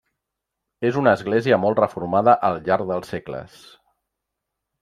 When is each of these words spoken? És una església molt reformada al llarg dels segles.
És 0.89 0.97
una 1.01 1.11
església 1.17 1.59
molt 1.65 1.81
reformada 1.83 2.35
al 2.49 2.57
llarg 2.71 2.91
dels 2.93 3.15
segles. 3.17 3.63